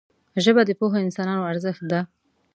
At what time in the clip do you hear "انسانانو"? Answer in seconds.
1.05-1.47